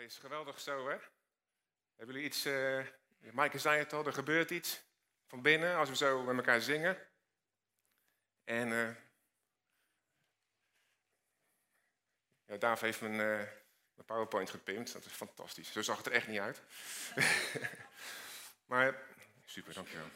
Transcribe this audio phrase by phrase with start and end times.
[0.00, 0.96] Hey, is geweldig zo, hè?
[1.96, 2.46] Hebben jullie iets...
[2.46, 2.86] Uh,
[3.32, 4.82] Maaike zei het al, er gebeurt iets
[5.26, 7.08] van binnen als we zo met elkaar zingen.
[8.44, 8.96] En uh,
[12.44, 13.18] ja, Daaf heeft mijn, uh,
[13.94, 14.92] mijn PowerPoint gepimpt.
[14.92, 15.72] Dat is fantastisch.
[15.72, 16.62] Zo zag het er echt niet uit.
[18.70, 19.06] maar
[19.44, 20.08] super, dankjewel.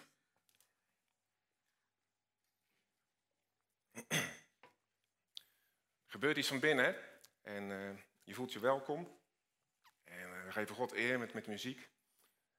[6.06, 6.96] Gebeurt iets van binnen?
[7.42, 7.68] En
[8.22, 9.22] je voelt je welkom.
[10.45, 11.89] We geven God eer met, met muziek.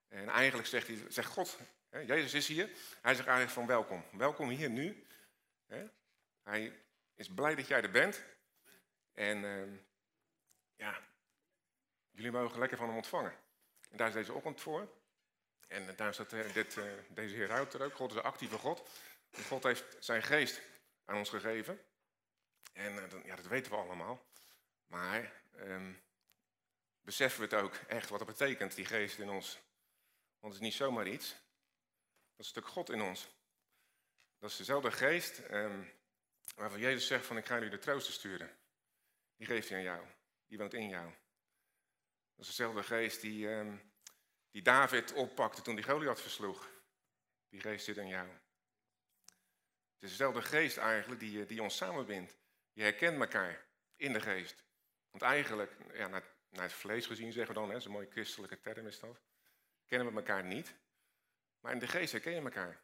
[0.07, 2.69] En eigenlijk zegt, hij, zegt God, hè, Jezus is hier.
[3.01, 4.03] Hij zegt eigenlijk van welkom.
[4.11, 5.05] Welkom hier nu.
[5.65, 5.87] Hè.
[6.43, 6.79] Hij
[7.15, 8.23] is blij dat jij er bent.
[9.13, 9.79] En uh,
[10.75, 11.01] ja,
[12.11, 13.33] jullie mogen lekker van hem ontvangen.
[13.89, 14.93] En daar is deze ochtend voor.
[15.67, 17.95] En daar staat uh, dit, uh, deze heer Ruiter ook.
[17.95, 18.89] God is een actieve God.
[19.47, 20.61] God heeft zijn geest
[21.05, 21.79] aan ons gegeven.
[22.73, 24.25] En ja, dat weten we allemaal.
[24.87, 26.01] Maar um,
[27.05, 29.59] beseffen we het ook echt wat dat betekent, die geest in ons.
[30.39, 31.29] Want het is niet zomaar iets.
[31.29, 31.39] Dat
[32.37, 33.27] is een stuk God in ons.
[34.39, 35.79] Dat is dezelfde geest eh,
[36.55, 38.57] waarvan Jezus zegt van ik ga jullie de troosten sturen.
[39.35, 40.05] Die geeft hij aan jou.
[40.47, 41.05] Die woont in jou.
[42.35, 43.73] Dat is dezelfde geest die, eh,
[44.51, 46.69] die David oppakte toen hij Goliath versloeg.
[47.49, 48.27] Die geest zit in jou.
[49.93, 52.37] Het is dezelfde geest eigenlijk die, eh, die ons samenbindt.
[52.73, 54.63] Je herkent elkaar in de geest.
[55.11, 56.07] Want eigenlijk, ja,
[56.55, 59.21] naar het vlees gezien zeggen we dan, hè, zo'n mooie christelijke term is dat.
[59.85, 60.75] Kennen we elkaar niet,
[61.59, 62.81] maar in de geest herken je elkaar.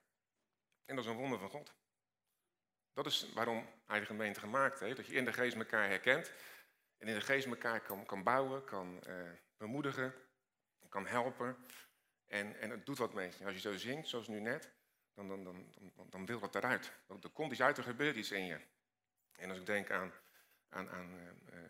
[0.86, 1.74] En dat is een wonder van God.
[2.94, 6.32] Dat is waarom hij de gemeente gemaakt heeft, dat je in de geest elkaar herkent
[6.98, 10.14] en in de geest elkaar kan, kan bouwen, kan uh, bemoedigen,
[10.90, 11.58] kan helpen.
[12.28, 13.46] En, en het doet wat met je.
[13.46, 14.72] Als je zo zingt, zoals nu net,
[15.14, 16.92] dan, dan, dan, dan, dan wil wat eruit.
[17.22, 18.60] Er komt iets uit, er gebeurt iets in je.
[19.32, 20.14] En als ik denk aan,
[20.70, 21.70] aan, aan uh, eh,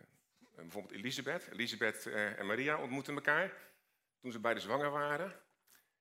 [0.56, 1.48] bijvoorbeeld Elisabeth.
[1.48, 3.54] Elisabeth eh, en Maria ontmoetten elkaar
[4.20, 5.42] toen ze beide zwanger waren.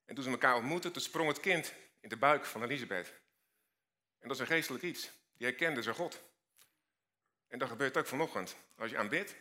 [0.05, 3.09] En toen ze elkaar ontmoetten, toen sprong het kind in de buik van Elisabeth.
[4.19, 5.11] En dat is een geestelijk iets.
[5.36, 6.23] Die herkende zijn God.
[7.48, 8.57] En dat gebeurt ook vanochtend.
[8.77, 9.35] Als je aanbidt,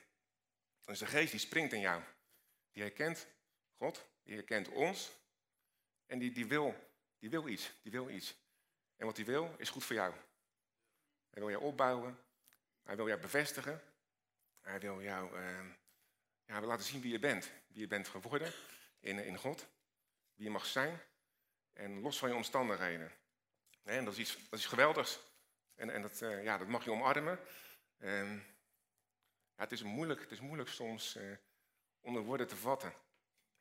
[0.83, 2.01] dan is de geest die springt in jou.
[2.72, 3.28] Die herkent
[3.78, 5.12] God, die herkent ons.
[6.06, 6.75] En die, die, wil,
[7.19, 8.35] die wil iets, die wil iets.
[8.95, 10.13] En wat hij wil, is goed voor jou.
[11.29, 12.19] Hij wil jou opbouwen.
[12.83, 13.81] Hij wil jou bevestigen.
[14.61, 15.39] Hij wil jou
[16.47, 17.51] uh, laten zien wie je bent.
[17.67, 18.53] Wie je bent geworden
[18.99, 19.67] in, in God.
[20.35, 21.01] Wie je mag zijn.
[21.73, 23.11] En los van je omstandigheden.
[23.83, 25.19] En dat is iets, dat is geweldigs.
[25.75, 27.39] En, en dat, uh, ja, dat mag je omarmen.
[27.97, 31.35] Uh, ja, het, is moeilijk, het is moeilijk soms uh,
[31.99, 32.93] onder woorden te vatten.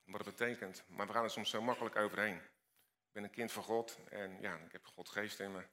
[0.04, 0.84] Wat het betekent.
[0.86, 2.36] Maar we gaan er soms zo makkelijk overheen.
[2.36, 3.98] Ik ben een kind van God.
[4.08, 5.66] En ja, ik heb God geest in me.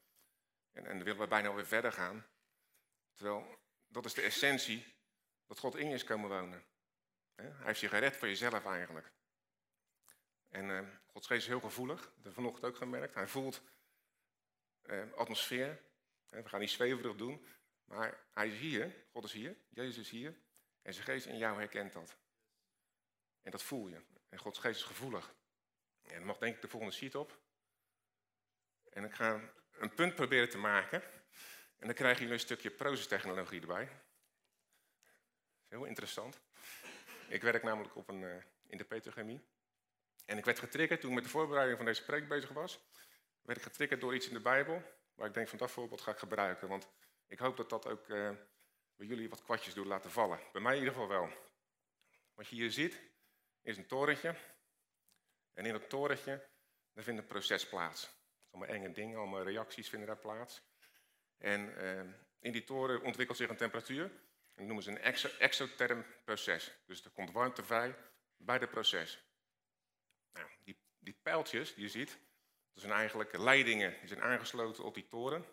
[0.71, 2.25] En, en dan willen we bijna weer verder gaan.
[3.13, 4.94] Terwijl, dat is de essentie
[5.47, 6.66] dat God in je is komen wonen.
[7.35, 9.11] Hij heeft je gered voor jezelf eigenlijk.
[10.50, 12.13] En uh, Gods geest is heel gevoelig.
[12.16, 13.13] Dat vanochtend ook gemerkt.
[13.13, 13.61] Hij voelt
[14.84, 15.81] uh, atmosfeer.
[16.29, 17.45] We gaan niet zweverig doen.
[17.85, 19.05] Maar hij is hier.
[19.11, 19.57] God is hier.
[19.69, 20.38] Jezus is hier.
[20.81, 22.17] En zijn geest in jou herkent dat.
[23.41, 24.01] En dat voel je.
[24.29, 25.35] En Gods geest is gevoelig.
[26.01, 27.39] En dan mag denk ik de volgende sheet op.
[28.89, 31.03] En ik ga een punt proberen te maken.
[31.78, 33.89] En dan krijgen jullie een stukje procestechnologie erbij.
[35.75, 36.41] Heel interessant.
[37.27, 38.35] Ik werk namelijk op een, uh,
[38.67, 39.45] in de petrochemie.
[40.25, 42.79] En ik werd getriggerd toen ik met de voorbereiding van deze preek bezig was.
[43.41, 44.81] Werd ik getriggerd door iets in de Bijbel.
[45.15, 46.67] Waar ik denk van dat voorbeeld ga ik gebruiken.
[46.67, 46.89] Want
[47.27, 48.29] ik hoop dat dat ook uh,
[48.95, 50.39] bij jullie wat kwartjes doet laten vallen.
[50.51, 51.29] Bij mij in ieder geval wel.
[52.33, 53.01] Wat je hier ziet
[53.61, 54.35] is een torentje.
[55.53, 56.49] En in dat torentje
[56.93, 58.09] daar vindt een proces plaats.
[58.51, 60.61] Allemaal enge dingen, allemaal reacties vinden daar plaats.
[61.37, 64.23] En uh, in die toren ontwikkelt zich een temperatuur.
[64.55, 66.71] Dat noemen ze een exo exotherm proces.
[66.85, 67.95] Dus er komt warmte vrij
[68.38, 69.23] bij het proces.
[70.33, 72.19] Nou, die, die pijltjes die je ziet,
[72.73, 75.45] dat zijn eigenlijk leidingen die zijn aangesloten op die toren.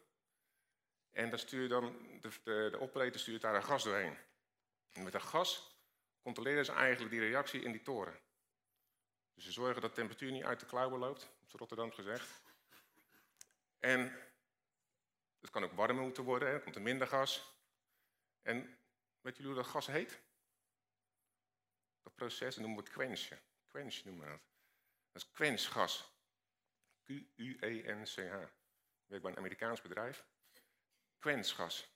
[1.11, 4.17] En dan stuur je dan, de, de, de operator stuurt daar een gas doorheen.
[4.93, 5.77] En met dat gas
[6.23, 8.21] controleren ze eigenlijk die reactie in die toren.
[9.35, 12.43] Dus ze zorgen dat de temperatuur niet uit de klauwen loopt, op Rotterdam gezegd.
[13.79, 14.17] En
[15.41, 17.57] het kan ook warmer moeten worden, er komt er minder gas.
[18.43, 18.79] En
[19.23, 20.21] Weet jullie hoe dat gas heet?
[22.03, 23.41] Dat proces noemen we quenchen.
[23.67, 24.43] Quench noemen we dat.
[25.13, 26.13] Dat is quenchgas.
[27.03, 28.43] Q-U-E-N-C-H.
[29.03, 30.27] Ik werk bij een Amerikaans bedrijf.
[31.19, 31.89] Quenchgas.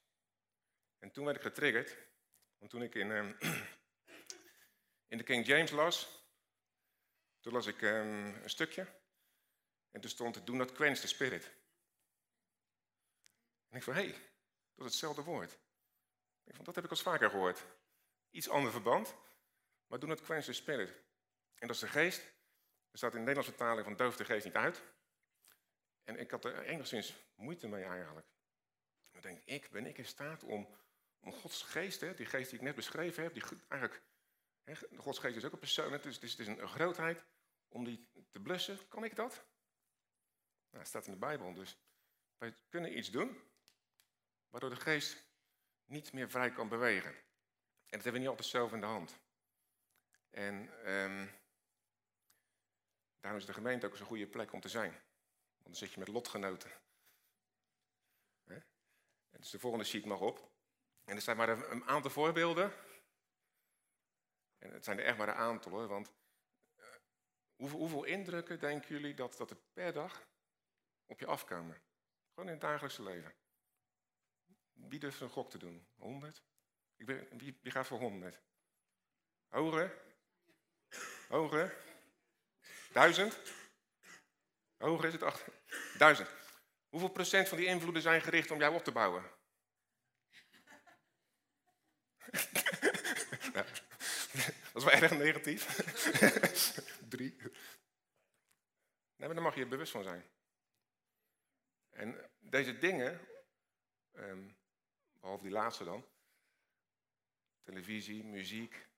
[0.99, 1.97] En toen werd ik getriggerd.
[2.59, 3.39] Want toen ik in, um,
[5.13, 6.25] in de King James las,
[7.41, 9.01] toen las ik um, een stukje.
[9.91, 11.51] En toen stond het, do not quench the spirit.
[13.69, 14.13] En ik van, hé, hey,
[14.75, 15.59] dat is hetzelfde woord.
[16.47, 17.67] Ik vond, dat heb ik al vaker gehoord.
[18.31, 19.17] Iets ander verband.
[19.87, 20.91] maar do not quench the spirit.
[21.55, 22.21] En dat is de geest.
[22.91, 24.83] Er staat in de Nederlandse vertaling van doof de geest niet uit.
[26.05, 28.27] En ik had er enigszins moeite mee eigenlijk.
[29.11, 30.77] Dan denk ik, ben ik in staat om,
[31.21, 34.03] om Gods geest, hè, die geest die ik net beschreven heb, die eigenlijk,
[34.65, 37.25] hè, Gods geest is ook een persoon, het is, het is, het is een grootheid,
[37.69, 38.89] om die te blussen.
[38.89, 39.35] Kan ik dat?
[40.71, 41.79] Nou, dat staat in de Bijbel, dus
[42.39, 43.41] wij kunnen iets doen
[44.49, 45.26] waardoor de geest
[45.87, 47.11] niet meer vrij kan bewegen.
[47.11, 47.23] En
[47.99, 49.19] dat hebben we niet altijd zelf in de hand.
[50.31, 50.55] En
[50.93, 51.31] um,
[53.21, 54.91] daarom is de gemeente ook zo'n goede plek om te zijn.
[54.91, 56.71] Want dan zit je met lotgenoten.
[59.37, 60.51] En dus de volgende sheet mag op.
[61.05, 62.73] En er zijn maar een aantal voorbeelden.
[64.59, 65.87] En het zijn er echt maar een aantal hoor.
[65.87, 66.13] Want
[66.77, 66.85] uh,
[67.57, 70.29] hoeveel, hoeveel, indrukken denken jullie dat, dat er per dag
[71.07, 71.83] op je afkomen?
[72.29, 73.35] Gewoon in het dagelijkse leven.
[74.77, 75.87] Wie durft een gok te doen?
[75.97, 76.43] 100?
[76.97, 77.07] Ik
[77.37, 78.41] wie, gaat voor 100?
[79.49, 79.99] Hoger?
[81.29, 81.77] Hoger?
[82.93, 83.39] Duizend?
[84.77, 85.45] Hoger is het acht.
[85.99, 86.29] Duizend.
[86.89, 89.23] Hoeveel procent van die invloeden zijn gericht om jou op te bouwen?
[93.53, 95.65] dat is wel erg negatief.
[97.15, 97.37] Drie.
[99.17, 100.25] Nee, maar daar mag je je bewust van zijn.
[101.91, 103.21] En deze dingen,
[104.13, 104.56] um,
[105.27, 106.07] behalve die laatste dan,
[107.63, 108.89] televisie, muziek,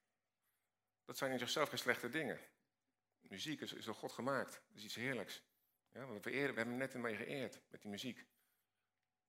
[1.04, 2.40] dat zijn in zichzelf geen slechte dingen.
[3.20, 4.52] Muziek is, is door God gemaakt.
[4.52, 5.42] Dat is iets heerlijks.
[5.92, 8.26] Ja, we, we hebben net ermee geëerd met die muziek.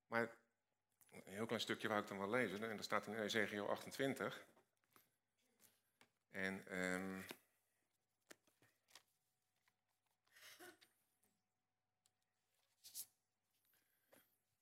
[0.08, 0.38] Maar
[1.10, 2.70] een heel klein stukje wou ik dan wel lezen.
[2.70, 4.46] En dat staat in Ezekiel 28.
[6.32, 7.26] En um,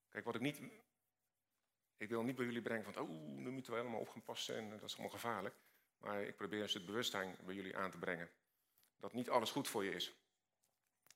[0.10, 0.87] Kijk, wat ik niet.
[1.98, 3.04] Ik wil niet bij jullie brengen van.
[3.04, 5.56] Oh, nu moeten we helemaal op gaan passen en dat is allemaal gevaarlijk.
[5.98, 8.30] Maar ik probeer dus het bewustzijn bij jullie aan te brengen.
[8.98, 10.16] Dat niet alles goed voor je is.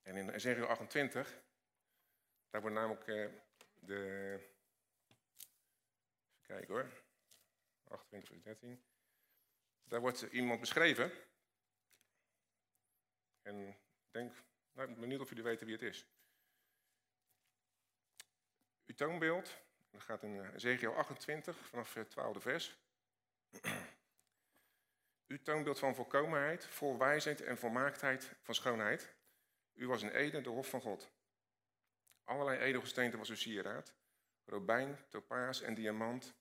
[0.02, 1.42] En in Ezekiel 28,
[2.50, 3.30] daar wordt namelijk uh,
[3.80, 4.34] de.
[6.32, 7.04] Even kijken hoor.
[7.88, 8.84] 28 vers 13.
[9.84, 11.12] Daar wordt iemand beschreven.
[13.42, 13.78] En ik
[14.12, 14.34] denk,
[14.72, 16.08] nou, ik ben benieuwd of jullie weten wie het is.
[18.86, 19.58] Uw toonbeeld,
[19.92, 22.78] dat gaat in Ezekiel 28 vanaf het 12e vers.
[25.28, 29.14] Uw toonbeeld van volkomenheid, vol wijsheid en volmaaktheid van schoonheid.
[29.74, 31.10] U was in Eden de hof van God.
[32.24, 33.94] Allerlei edelgesteenten was uw sieraad.
[34.46, 36.34] Robijn, topaas en diamant,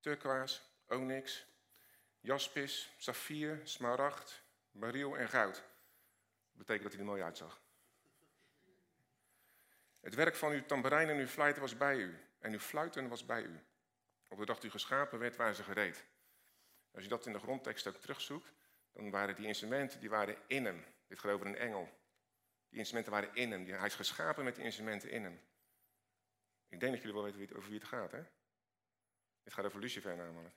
[0.00, 1.46] turquoise, onyx,
[2.20, 5.54] jaspis, saffier, smaragd, beryl en goud.
[5.54, 7.60] Dat betekent dat hij er mooi uitzag.
[10.00, 12.27] Het werk van uw tamboerijn en uw fluiten was bij u.
[12.38, 13.60] En uw fluiten was bij u.
[14.28, 16.04] Op de dag dat u geschapen werd, waren ze gereed.
[16.90, 18.52] Als je dat in de grondtekst ook terugzoekt,
[18.92, 20.84] dan waren die instrumenten die waren in hem.
[21.06, 21.98] Dit gaat over een engel.
[22.68, 23.66] Die instrumenten waren in hem.
[23.66, 25.40] Hij is geschapen met die instrumenten in hem.
[26.68, 28.22] Ik denk dat jullie wel weten over wie het gaat, hè?
[29.42, 30.54] Dit gaat over Lucifer namelijk.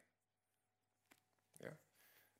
[1.51, 1.77] Ja?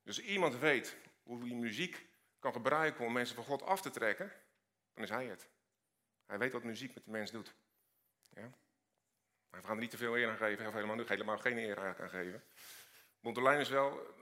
[0.01, 2.07] Dus als iemand weet hoe hij muziek
[2.39, 4.31] kan gebruiken om mensen van God af te trekken,
[4.93, 5.49] dan is hij het.
[6.25, 7.55] Hij weet wat muziek met de mens doet.
[8.29, 8.51] Ja?
[9.51, 11.79] Maar we gaan er niet te veel eer aan geven, of helemaal, helemaal geen eer
[11.79, 12.43] aan geven.
[13.19, 14.15] Want de lijn is wel,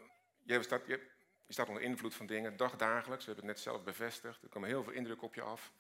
[0.44, 1.10] je staat, je,
[1.48, 3.26] staat onder invloed van dingen, dagdagelijks.
[3.26, 4.44] We hebben het net zelf bevestigd.
[4.44, 5.74] Er komen heel veel indruk op je af.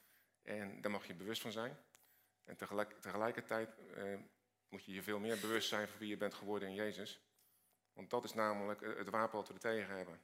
[0.44, 1.77] En daar mag je bewust van zijn.
[2.44, 4.20] En tegelijk, tegelijkertijd eh,
[4.70, 7.22] moet je je veel meer bewust zijn van wie je bent geworden in Jezus.
[7.94, 10.22] Want dat is namelijk het wapen wat we er tegen hebben.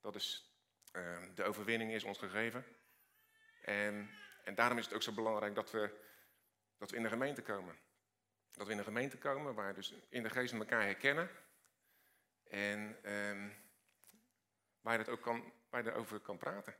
[0.00, 0.56] Dat is,
[0.92, 2.64] uh, de overwinning is ons gegeven.
[3.62, 4.10] En,
[4.44, 5.90] en daarom is het ook zo belangrijk dat we,
[6.78, 7.78] dat we in de gemeente komen.
[8.56, 11.30] Dat we in de gemeente komen waar dus in de geest elkaar herkennen.
[12.44, 13.52] En um,
[14.80, 16.74] waar je, het ook kan, waar je erover kan praten.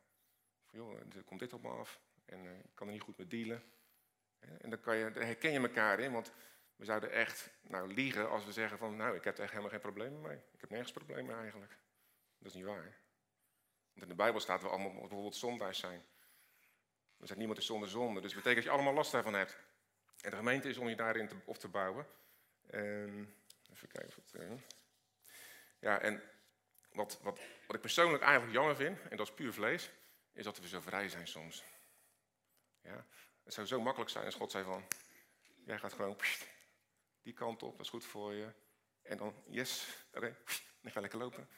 [0.70, 3.26] Joh, er komt dit op me af en uh, ik kan er niet goed mee
[3.26, 3.62] dealen.
[4.38, 6.32] En dan, kan je, dan herken je elkaar in, want
[6.76, 9.70] we zouden echt nou, liegen als we zeggen van, nou, ik heb er echt helemaal
[9.70, 10.36] geen problemen mee.
[10.36, 11.78] Ik heb nergens problemen eigenlijk.
[12.38, 12.98] Dat is niet waar.
[13.92, 16.04] Want in de Bijbel staat we allemaal bijvoorbeeld zondaars zijn.
[17.20, 18.20] Er zegt niemand is zonder zonde.
[18.20, 19.56] Dus dat betekent dat je allemaal last daarvan hebt.
[20.26, 22.06] En de gemeente is om je daarin te, op te bouwen.
[22.66, 23.34] En,
[23.72, 24.42] even kijken of het...
[24.42, 24.52] Uh,
[25.78, 26.22] ja, en
[26.92, 29.90] wat, wat, wat ik persoonlijk eigenlijk jammer vind, en dat is puur vlees,
[30.32, 31.64] is dat we zo vrij zijn soms.
[32.80, 33.06] Ja,
[33.44, 34.86] het zou zo makkelijk zijn als God zei van,
[35.64, 36.16] jij gaat gewoon
[37.22, 38.52] die kant op, dat is goed voor je.
[39.02, 40.36] En dan, yes, oké, okay,
[40.80, 41.48] dan ga lekker lopen.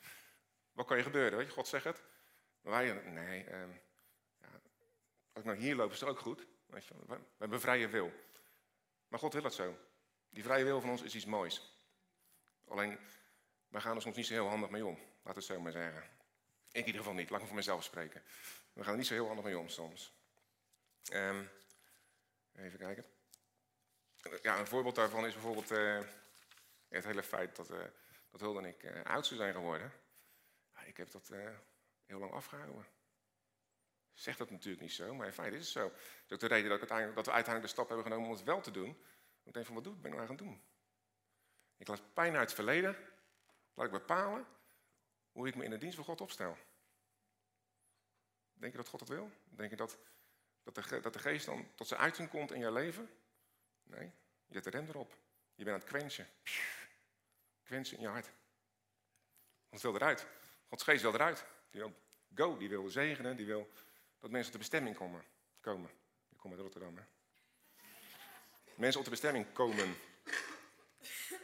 [0.72, 2.02] Wat kan je gebeuren, weet je, God zegt het.
[2.60, 3.68] Maar wij, nee, eh,
[4.40, 4.60] ja,
[5.32, 6.46] als ik nou hier loop is het ook goed.
[6.66, 8.12] Weet je, we hebben vrije wil.
[9.08, 9.78] Maar God wil dat zo.
[10.30, 11.72] Die vrije wil van ons is iets moois.
[12.68, 12.98] Alleen,
[13.68, 14.98] wij gaan er soms niet zo heel handig mee om.
[15.22, 16.02] Laat het zo maar zeggen.
[16.02, 18.22] Ik in ieder geval niet, laat me voor mezelf spreken.
[18.72, 20.12] We gaan er niet zo heel handig mee om soms.
[21.04, 21.44] Ehm,
[22.52, 23.04] even kijken.
[24.42, 26.00] Ja, een voorbeeld daarvan is bijvoorbeeld eh,
[26.88, 27.84] het hele feit dat, uh,
[28.30, 29.92] dat Hulde en ik uh, oudste zijn geworden.
[30.84, 31.28] Ik heb dat
[32.06, 32.86] heel lang afgehouden.
[34.18, 35.88] Zegt dat natuurlijk niet zo, maar in feite is het zo.
[35.88, 36.88] Dat is ook de reden dat, dat
[37.26, 39.04] we uiteindelijk de stap hebben genomen om het wel te doen.
[39.42, 40.00] Ik denk van, wat doe ik?
[40.00, 40.62] ben ik nou gaan doen?
[41.76, 42.96] Ik laat pijn uit het verleden.
[43.74, 44.46] Laat ik bepalen
[45.32, 46.56] hoe ik me in de dienst van God opstel.
[48.52, 49.30] Denk je dat God dat wil?
[49.44, 49.98] Denk je dat,
[50.62, 53.10] dat, de, dat de geest dan tot zijn uiting komt in jouw leven?
[53.82, 54.12] Nee,
[54.46, 55.16] je zet de rem erop.
[55.54, 56.26] Je bent aan het kwensen.
[57.62, 58.30] Kwensen in je hart.
[59.68, 60.26] God wil eruit.
[60.68, 61.44] Gods geest wil eruit.
[61.70, 61.94] Die wil
[62.34, 63.70] go, die wil zegenen, die wil
[64.18, 65.24] dat mensen op de bestemming komen.
[65.60, 65.90] komen.
[66.28, 67.02] Ik kom uit Rotterdam, hè.
[68.74, 69.96] Mensen op de bestemming komen.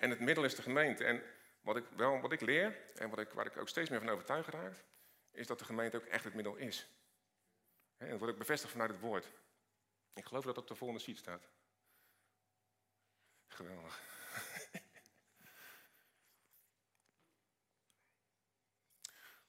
[0.00, 1.04] En het middel is de gemeente.
[1.04, 1.22] En
[1.60, 4.08] wat ik, wel, wat ik leer, en wat ik, waar ik ook steeds meer van
[4.08, 4.84] overtuigd raak,
[5.30, 6.88] is dat de gemeente ook echt het middel is.
[7.96, 9.30] En dat wordt ook bevestigd vanuit het woord.
[10.14, 11.48] Ik geloof dat dat op de volgende sheet staat.
[13.46, 14.00] Geweldig.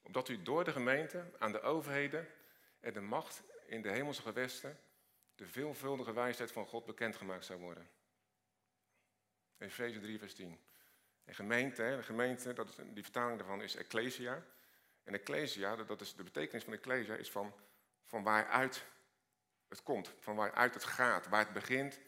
[0.01, 2.27] Opdat u door de gemeente aan de overheden
[2.85, 4.79] en de macht in de hemelse gewesten
[5.35, 7.89] de veelvuldige wijsheid van God bekendgemaakt zou worden.
[9.57, 10.59] Efeze 3, vers 10.
[11.23, 14.45] En gemeente, de gemeente, dat is, die vertaling daarvan is ecclesia.
[15.03, 17.53] En ecclesia, dat is de betekenis van ecclesia, is van,
[18.03, 18.85] van waaruit
[19.67, 21.99] het komt, van waaruit het gaat, waar het begint.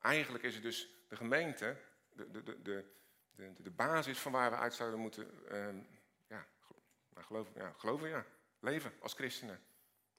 [0.00, 1.76] Eigenlijk is het dus de gemeente,
[2.12, 2.84] de, de, de,
[3.30, 5.82] de, de, basis van waar we uit zouden moeten ehm,
[6.26, 6.46] ja,
[7.14, 8.26] geloven, ja, geloven, ja,
[8.62, 9.60] leven als christenen.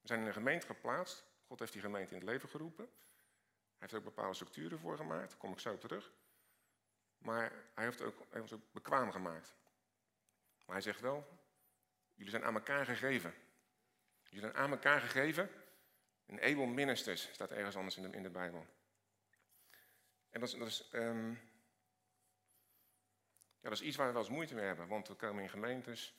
[0.01, 1.25] We zijn in een gemeente geplaatst.
[1.47, 2.85] God heeft die gemeente in het leven geroepen.
[2.85, 6.11] Hij heeft ook bepaalde structuren voor gemaakt, daar kom ik zo terug.
[7.17, 9.55] Maar hij heeft, ook, ons ook bekwaam gemaakt.
[10.65, 11.39] Maar hij zegt wel,
[12.13, 13.33] jullie zijn aan elkaar gegeven.
[14.23, 15.49] Jullie zijn aan elkaar gegeven.
[16.25, 18.65] Een able ministers staat ergens anders in de, in de Bijbel.
[20.29, 21.31] En dat is, dat, is, um,
[23.59, 24.87] ja, dat is iets waar we wel eens moeite mee hebben.
[24.87, 26.15] Want we komen in gemeentes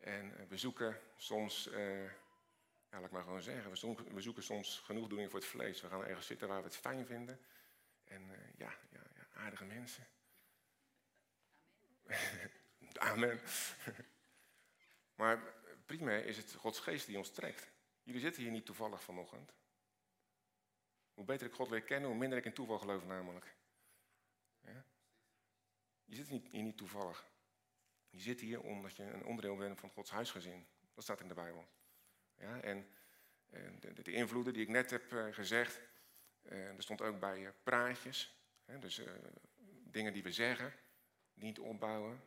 [0.00, 2.10] en we zoeken soms, uh, ja,
[2.90, 3.70] laat ik maar gewoon zeggen,
[4.14, 5.80] we, zoeken soms genoegdoening voor het vlees.
[5.80, 7.40] We gaan ergens zitten waar we het fijn vinden.
[8.04, 10.06] En uh, ja, ja, ja, aardige mensen.
[12.98, 13.40] Amen.
[15.20, 15.54] maar
[15.86, 17.70] primair is het Gods geest die ons trekt.
[18.02, 19.52] Jullie zitten hier niet toevallig vanochtend.
[21.14, 23.54] Hoe beter ik God leer kennen, hoe minder ik in toeval geloof namelijk.
[24.60, 24.84] Ja?
[26.04, 27.29] Je zit hier niet toevallig.
[28.10, 30.66] Je zit hier omdat je een onderdeel bent van Gods huisgezin.
[30.94, 31.68] Dat staat in de Bijbel.
[32.36, 32.86] Ja, en,
[33.80, 35.80] de, de, invloeden die ik net heb uh, gezegd,
[36.42, 38.38] uh, er stond ook bij uh, praatjes.
[38.80, 39.02] Dus
[39.84, 40.72] dingen die we zeggen,
[41.34, 42.22] niet opbouwen.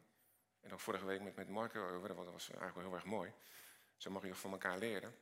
[0.60, 3.34] En ook vorige week met, met Marco over, dat was eigenlijk wel heel erg mooi.
[3.98, 5.16] Zo mag je van elkaar leren.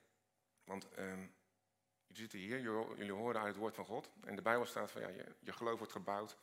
[0.64, 1.34] Want um,
[2.08, 2.60] jullie zitten hier,
[2.98, 4.10] jullie horen uit het woord van God.
[4.24, 6.38] En de Bijbel staat van ja, je, je geloof wordt gebouwd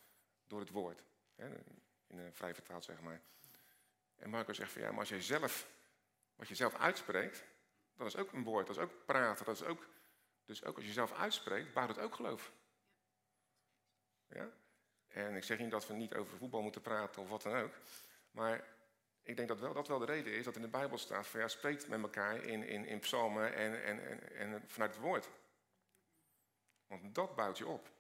[0.47, 1.03] door het woord.
[2.07, 3.21] In een vrij vertaald zeg maar.
[4.19, 5.69] En Marco zegt van ja, maar als jij zelf,
[6.35, 7.45] wat je zelf uitspreekt,
[7.97, 9.87] dat is ook een woord, dat is ook praten, dat is ook,
[10.45, 12.53] dus ook als je zelf uitspreekt, bouwt het ook geloof.
[14.27, 14.51] Ja?
[15.09, 17.73] En ik zeg niet dat we niet over voetbal moeten praten of wat dan ook,
[18.31, 18.77] maar
[19.23, 21.41] ik denk dat wel, dat wel de reden is dat in de Bijbel staat van
[21.41, 25.29] ja, spreekt met elkaar in, in, in psalmen en, en, en, en vanuit het woord.
[26.87, 27.91] Want dat bouwt je op.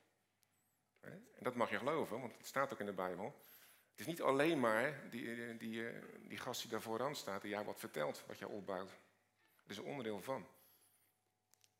[1.01, 3.41] En dat mag je geloven, want het staat ook in de Bijbel.
[3.99, 5.85] Het is niet alleen maar die, die,
[6.29, 8.91] die gast die daar vooraan staat, die jou wat vertelt, wat jij opbouwt.
[9.63, 10.47] Het is een onderdeel van.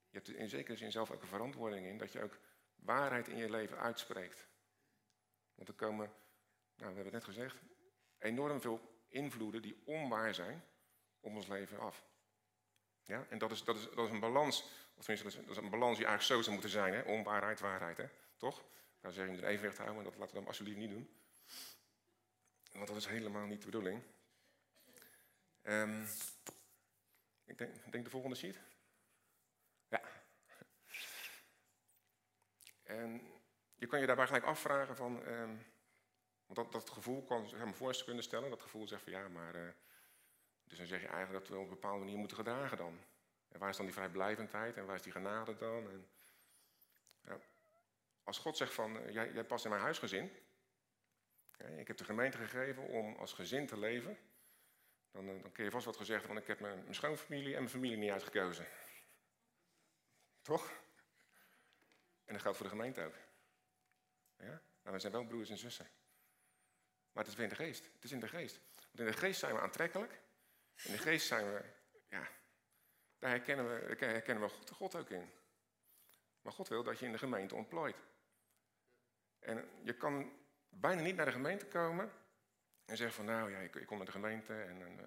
[0.09, 2.39] Je hebt in zekere zin zelf ook een verantwoording in dat je ook
[2.75, 4.49] waarheid in je leven uitspreekt.
[5.55, 6.15] Want er komen, nou,
[6.77, 7.57] we hebben het net gezegd,
[8.19, 10.65] enorm veel invloeden die onwaar zijn
[11.21, 12.05] op ons leven af.
[13.03, 13.27] Ja?
[13.29, 14.63] En dat is, dat, is, dat is een balans,
[14.95, 17.03] of tenminste, dat is, dat is een balans die eigenlijk zo zou moeten zijn, hè?
[17.03, 18.09] onwaarheid, waarheid, hè?
[18.37, 18.65] toch?
[19.01, 21.09] Nou zeg je moet een evenwicht houden, maar dat laten we dan alsjeblieft niet doen.
[22.79, 24.03] Want dat is helemaal niet de bedoeling.
[25.63, 26.07] Um,
[27.45, 28.61] ik denk, denk de volgende sheet.
[29.89, 30.03] Ja.
[32.83, 33.33] En
[33.75, 35.27] je kan je daarbij gelijk afvragen van...
[35.27, 35.67] Um,
[36.47, 38.51] want dat, dat gevoel kan zich me voor kunnen stellen.
[38.51, 39.57] Dat gevoel zegt van ja, maar...
[39.57, 39.71] Uh,
[40.65, 43.01] dus dan zeg je eigenlijk dat we op een bepaalde manier moeten gedragen dan.
[43.49, 45.91] En waar is dan die vrijblijvendheid en waar is die genade dan?
[45.91, 46.09] En,
[47.23, 47.39] ja,
[48.23, 50.47] als God zegt van, uh, jij, jij past in mijn huisgezin...
[51.59, 54.19] Ik heb de gemeente gegeven om als gezin te leven.
[55.11, 57.69] Dan, eh, dan kun je vast wat gezegd, want ik heb mijn, schoonfamilie en mijn
[57.69, 58.67] familie niet uitgekozen.
[60.43, 60.71] Toch?
[62.25, 63.15] En dat geldt voor de gemeente ook.
[64.37, 64.63] Ja?
[64.83, 65.89] Maar we zijn wel broers en zussen.
[67.13, 67.85] Maar het is weer in de geest.
[67.93, 68.61] Het is in de geest.
[68.77, 70.21] Want in de geest zijn we aantrekkelijk.
[70.83, 71.65] In de geest zijn we,
[72.09, 72.29] ja,
[73.19, 75.31] daar herkennen we, herkennen we God, God ook in.
[76.41, 77.97] Maar God wil dat je in de gemeente ontplooit.
[79.39, 80.33] En je kan
[80.81, 82.13] bijna niet naar de gemeente komen
[82.85, 85.01] en zeggen van nou ja, ik, ik kom naar de gemeente en, en,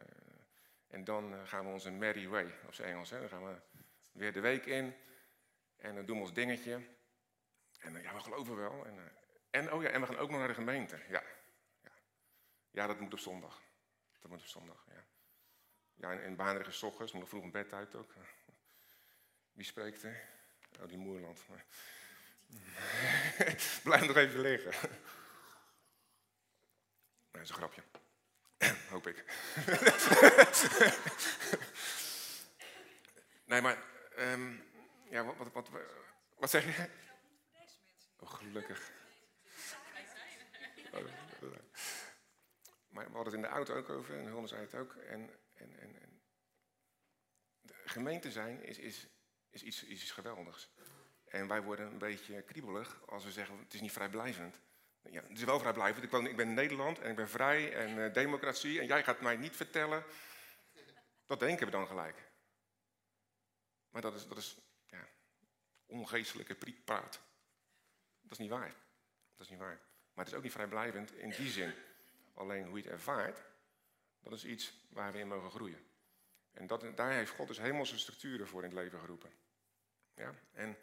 [0.87, 3.09] en dan eh, gaan we onze merry way, op zijn Engels.
[3.09, 3.19] Hè.
[3.19, 3.61] Dan gaan we
[4.11, 4.95] weer de week in
[5.75, 6.81] en dan doen we ons dingetje.
[7.79, 8.85] En uh, ja, we geloven wel.
[8.85, 9.11] En,
[9.49, 10.99] en, oh ja, en we gaan ook nog naar de gemeente.
[11.09, 11.23] Ja,
[11.81, 11.91] ja.
[12.71, 13.61] ja dat moet op zondag.
[14.19, 15.05] Dat moet op zondag, ja.
[15.93, 18.13] Ja, en is ochtends, moet nog vroeg een bed uit ook.
[19.51, 20.29] Wie spreekt er?
[20.81, 21.45] Oh, die Moerland.
[23.83, 24.89] Blijf nog even liggen.
[27.31, 27.83] Dat is een grapje.
[28.89, 29.25] Hoop ik.
[33.45, 33.83] nee, maar...
[34.17, 34.63] Um,
[35.09, 35.69] ja, wat, wat, wat,
[36.37, 36.89] wat zeg je?
[38.19, 38.91] Oh, gelukkig.
[40.91, 40.99] Oh,
[42.93, 44.95] maar we hadden het in de auto ook over, en Hulde zei het ook.
[44.95, 46.21] En, en, en, en
[47.61, 49.07] de gemeente zijn is, is,
[49.49, 50.69] is iets, iets geweldigs.
[51.25, 54.59] En wij worden een beetje kriebelig als we zeggen, het is niet vrijblijvend.
[55.09, 56.03] Ja, het is wel vrijblijvend.
[56.03, 58.79] Ik, ik ben in Nederland en ik ben vrij en uh, democratie.
[58.79, 60.03] En jij gaat mij niet vertellen.
[61.25, 62.29] Dat denken we dan gelijk.
[63.89, 65.07] Maar dat is, dat is ja,
[65.85, 67.21] ongeestelijke praat.
[68.21, 68.73] Dat is niet waar.
[69.35, 69.79] Dat is niet waar.
[70.13, 71.73] Maar het is ook niet vrijblijvend in die zin.
[72.33, 73.43] Alleen hoe je het ervaart,
[74.19, 75.85] dat is iets waar we in mogen groeien.
[76.51, 79.31] En dat, daar heeft God dus hemelse structuren voor in het leven geroepen.
[80.15, 80.33] Ja?
[80.51, 80.77] En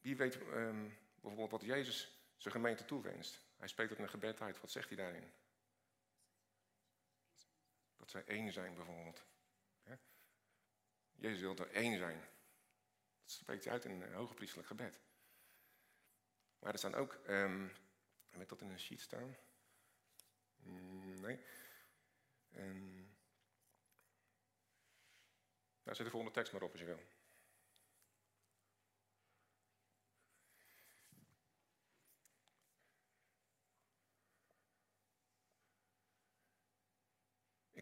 [0.00, 2.13] wie weet um, bijvoorbeeld wat Jezus
[2.44, 3.40] zijn gemeente toewenst.
[3.56, 4.60] Hij spreekt in een gebed uit.
[4.60, 5.32] Wat zegt hij daarin?
[7.96, 9.24] Dat zij één zijn bijvoorbeeld.
[11.12, 12.20] Jezus wil er één zijn.
[13.20, 15.00] Dat spreekt hij uit in een hogepriestelijk gebed.
[16.58, 17.72] Maar er staan ook, um,
[18.28, 19.36] heb ik dat in een sheet staan?
[20.56, 21.44] Mm, nee.
[22.56, 23.16] Um,
[25.82, 27.02] nou, zet de volgende tekst maar op als je wil.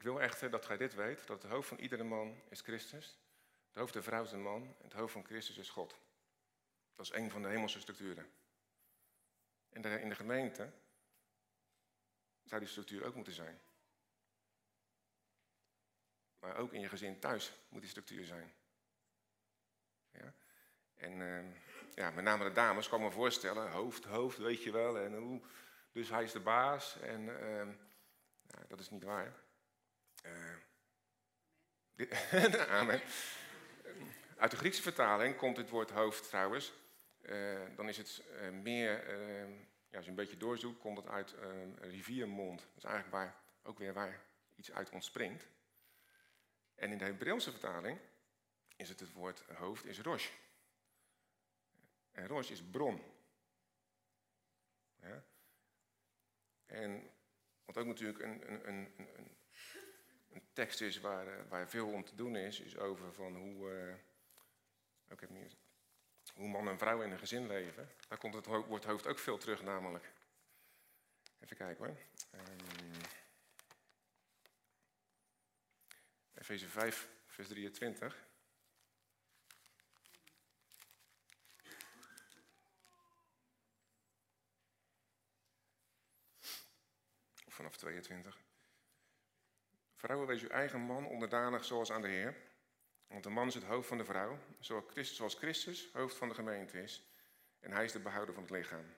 [0.02, 3.18] Ik wil echter dat gij dit weet, dat het hoofd van iedere man is Christus,
[3.66, 5.98] het hoofd der vrouw is een man en het hoofd van Christus is God.
[6.94, 8.32] Dat is een van de hemelse structuren.
[9.68, 10.72] En in de gemeente
[12.44, 13.60] zou die structuur ook moeten zijn.
[16.38, 18.52] Maar ook in je gezin thuis moet die structuur zijn.
[20.10, 20.34] Ja?
[20.94, 21.44] En uh,
[21.94, 24.98] ja, met name de dames kan me voorstellen, hoofd, hoofd, weet je wel.
[24.98, 25.42] En,
[25.92, 27.00] dus hij is de baas.
[27.00, 29.41] En nou, dat is niet waar.
[30.22, 30.56] Uh,
[32.80, 33.00] Amen.
[34.36, 36.72] Uit de Griekse vertaling komt het woord hoofd trouwens.
[37.22, 39.18] Uh, dan is het uh, meer,
[39.88, 41.34] ja, als je een beetje doorzoekt, komt het uit
[41.80, 42.58] riviermond.
[42.58, 44.20] Dat is eigenlijk waar, ook weer waar
[44.56, 45.46] iets uit ontspringt.
[46.74, 47.98] En in de Hebreeuwse vertaling
[48.76, 50.30] is het het woord hoofd is rosh.
[52.12, 53.02] En rosh is bron.
[55.00, 55.24] Ja?
[56.66, 57.10] En
[57.64, 59.36] wat ook natuurlijk een, een, een, een
[60.32, 63.70] een tekst is waar, uh, waar veel om te doen is, is over van hoe,
[63.70, 65.18] uh,
[66.34, 67.88] hoe man en vrouw in een gezin leven.
[68.08, 70.12] Daar komt het woord hoofd ook veel terug namelijk.
[71.40, 71.96] Even kijken hoor.
[72.34, 73.00] Um,
[76.34, 78.26] Efeze 5, vers 23.
[87.46, 88.51] Of vanaf 22.
[90.02, 92.36] Vrouwen, wees uw eigen man onderdanig zoals aan de Heer.
[93.06, 96.82] Want de man is het hoofd van de vrouw, zoals Christus, hoofd van de gemeente
[96.82, 97.12] is.
[97.60, 98.94] En hij is de behouder van het lichaam.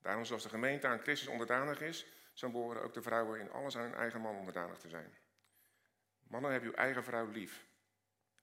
[0.00, 3.76] Daarom, zoals de gemeente aan Christus onderdanig is, zo behoren ook de vrouwen in alles
[3.76, 5.14] aan hun eigen man onderdanig te zijn.
[6.22, 7.64] Mannen, hebben uw eigen vrouw lief,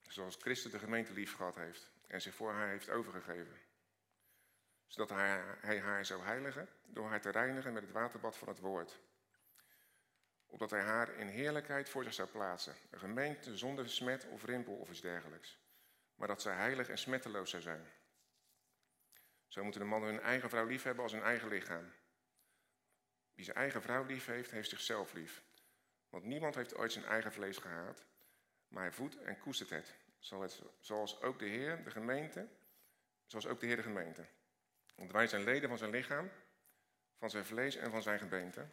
[0.08, 3.58] zoals Christus de gemeente lief gehad heeft en zich voor haar heeft overgegeven.
[4.86, 5.08] Zodat
[5.60, 9.00] hij haar zou heiligen door haar te reinigen met het waterbad van het woord
[10.50, 12.74] opdat hij haar in heerlijkheid voor zich zou plaatsen.
[12.90, 15.58] Een gemeente zonder smet of rimpel of iets dergelijks.
[16.14, 17.86] Maar dat zij heilig en smetteloos zou zijn.
[19.46, 21.92] Zo moeten de mannen hun eigen vrouw lief hebben als hun eigen lichaam.
[23.34, 25.42] Wie zijn eigen vrouw lief heeft, heeft zichzelf lief.
[26.08, 28.04] Want niemand heeft ooit zijn eigen vlees gehaat,
[28.68, 29.94] maar hij voedt en koestert het.
[30.80, 32.48] Zoals ook de Heer de gemeente,
[33.26, 34.26] zoals ook de Heer de gemeente.
[34.94, 36.30] Want wij zijn leden van zijn lichaam,
[37.18, 38.66] van zijn vlees en van zijn gebeente.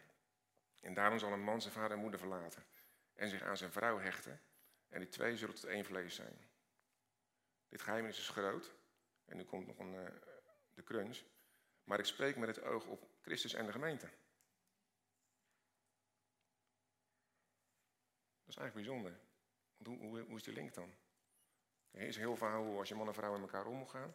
[0.80, 2.66] En daarom zal een man zijn vader en moeder verlaten
[3.14, 4.42] en zich aan zijn vrouw hechten.
[4.88, 6.50] En die twee zullen tot één vlees zijn.
[7.68, 8.74] Dit geheim is groot.
[9.24, 10.08] En nu komt nog een, uh,
[10.74, 11.22] de crunch.
[11.84, 14.06] Maar ik spreek met het oog op Christus en de gemeente.
[18.44, 19.20] Dat is eigenlijk bijzonder.
[19.76, 20.94] Want hoe, hoe, hoe is die link dan?
[21.90, 24.14] Er is heel verhaal hoe als je man en vrouw met elkaar om moet gaan.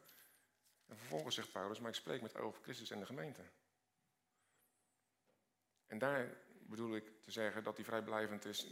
[0.86, 3.44] En vervolgens zegt Paulus, maar ik spreek met oog op Christus en de gemeente.
[5.88, 6.38] En daar
[6.70, 8.68] bedoel ik te zeggen dat die vrijblijvend is.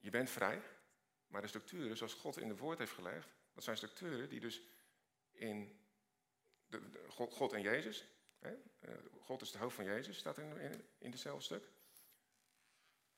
[0.00, 0.62] Je bent vrij,
[1.26, 4.62] maar de structuren zoals God in de woord heeft gelegd, dat zijn structuren die dus
[5.30, 5.80] in
[7.08, 8.08] God, God, en Jezus,
[8.38, 11.70] hè, eh, God is de hoofd van Jezus, staat in, in, in hetzelfde stuk.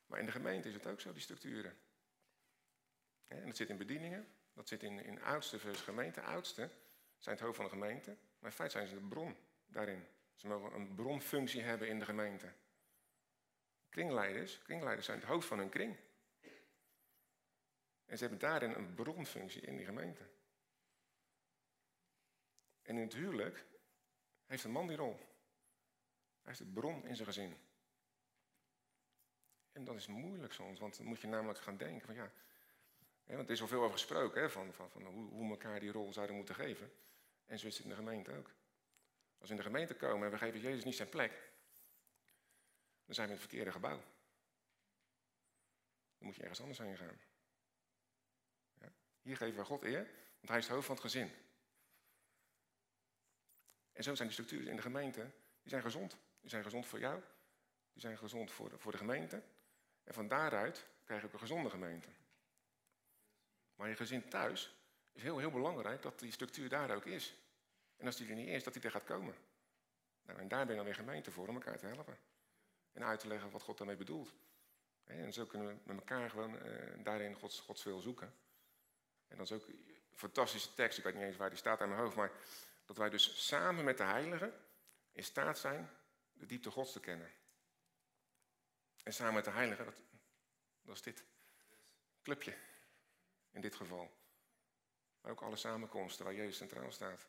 [0.07, 1.77] Maar in de gemeente is het ook zo, die structuren.
[3.27, 6.23] En dat zit in bedieningen, dat zit in, in oudste versus gemeente.
[6.23, 6.71] Oudste
[7.19, 9.37] zijn het hoofd van de gemeente, maar in feite zijn ze de bron
[9.67, 10.07] daarin.
[10.35, 12.53] Ze mogen een bronfunctie hebben in de gemeente.
[13.95, 15.97] Kringleiders, kringleiders zijn het hoofd van hun kring.
[18.05, 20.23] En ze hebben daarin een bronfunctie in die gemeente.
[22.83, 23.67] En in het huwelijk
[24.47, 25.19] heeft een man die rol.
[26.43, 27.57] Hij is de bron in zijn gezin.
[29.73, 32.33] En dat is moeilijk soms, want dan moet je namelijk gaan denken van ja,
[33.25, 35.81] hè, want er is al veel over gesproken, hè, van, van, van hoe, hoe elkaar
[35.81, 36.93] die rol zouden moeten geven.
[37.47, 38.51] En zo is het in de gemeente ook.
[39.39, 41.53] Als we in de gemeente komen en we geven Jezus niet zijn plek,
[43.05, 44.03] dan zijn we in het verkeerde gebouw.
[46.19, 47.21] Dan moet je ergens anders heen gaan.
[48.81, 48.93] Ja?
[49.23, 51.31] Hier geven we God eer, want hij is het hoofd van het gezin.
[53.93, 56.17] En zo zijn de structuren in de gemeente, die zijn gezond.
[56.41, 57.23] Die zijn gezond voor jou,
[57.93, 59.43] die zijn gezond voor de, voor de gemeente.
[60.05, 62.09] En van daaruit krijg je een gezonde gemeente.
[63.75, 64.75] Maar je gezin thuis
[65.13, 67.37] is heel, heel belangrijk dat die structuur daar ook is.
[67.97, 69.35] En als die er niet is, dat die er gaat komen.
[70.23, 72.19] Nou, en daar ben je dan weer gemeente voor om elkaar te helpen.
[72.95, 74.35] En uit te leggen wat God daarmee bedoelt.
[75.05, 78.35] En zo kunnen we met elkaar gewoon uh, daarin Gods, Gods wil zoeken.
[79.29, 81.89] En dat is ook een fantastische tekst, ik weet niet eens waar die staat aan
[81.89, 82.33] mijn hoofd, maar
[82.85, 84.53] dat wij dus samen met de heiligen
[85.13, 85.91] in staat zijn
[86.33, 87.31] de diepte Gods te kennen.
[89.03, 90.01] En samen met de heiligen, dat,
[90.83, 91.25] dat is dit.
[92.23, 92.57] Clubje,
[93.51, 94.17] in dit geval.
[95.21, 97.27] Maar ook alle samenkomsten waar Jezus centraal staat.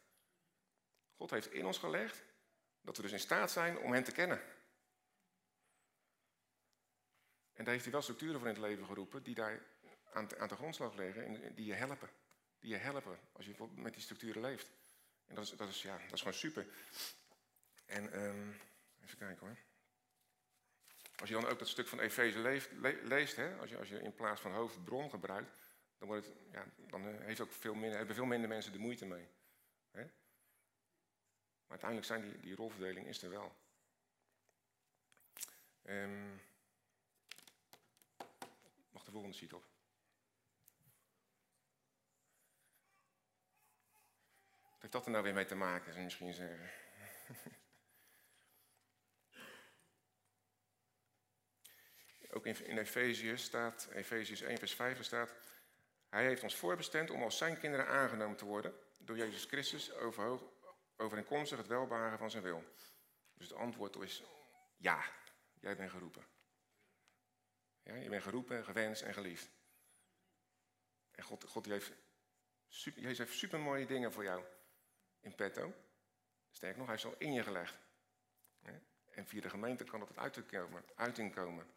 [1.16, 2.24] God heeft in ons gelegd
[2.82, 4.42] dat we dus in staat zijn om hen te kennen.
[7.56, 9.62] En daar heeft hij wel structuren voor in het leven geroepen die daar
[10.14, 12.10] aan, aan de grondslag liggen en die je helpen.
[12.60, 14.72] Die je helpen als je met die structuren leeft.
[15.26, 16.66] En dat is, dat is, ja, dat is gewoon super.
[17.86, 18.60] En um,
[19.04, 19.58] even kijken hoor.
[21.16, 22.40] Als je dan ook dat stuk van Efeze
[23.04, 25.52] leest, hè, als, je, als je in plaats van hoofd bron gebruikt,
[25.98, 28.78] dan, wordt het, ja, dan eh, heeft ook veel minder, hebben veel minder mensen de
[28.78, 29.28] moeite mee.
[29.92, 30.04] Hè?
[31.62, 33.56] Maar uiteindelijk zijn die, die rolverdeling is er wel.
[35.84, 36.42] Um,
[39.16, 39.66] volgende sheet op.
[44.72, 46.72] Wat heeft dat er nou weer mee te maken, zou je misschien zeggen.
[52.36, 55.36] Ook in, in Efeziërs staat, Efeziërs 1 vers 5 staat...
[56.10, 58.74] Hij heeft ons voorbestemd om als zijn kinderen aangenomen te worden...
[59.00, 60.44] door Jezus Christus overhoog,
[60.96, 62.64] overeenkomstig het welbaren van zijn wil.
[63.34, 64.24] Dus het antwoord is
[64.78, 65.04] ja,
[65.60, 66.35] jij bent geroepen.
[67.86, 69.50] Ja, je bent geroepen, gewenst en geliefd.
[71.12, 71.92] En God, God heeft,
[72.68, 74.44] super, Jezus heeft super mooie dingen voor jou
[75.20, 75.74] in petto.
[76.50, 77.78] Sterk nog, hij is al in je gelegd.
[79.12, 80.18] En via de gemeente kan dat
[80.96, 81.68] uiting komen.